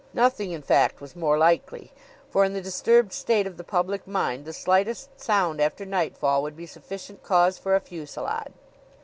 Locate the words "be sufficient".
6.57-7.21